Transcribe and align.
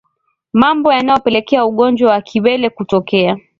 Mambo 0.53 0.93
yanayopelekea 0.93 1.65
ugonjwa 1.65 2.11
wa 2.11 2.21
kiwele 2.21 2.69
kutokea 2.69 3.37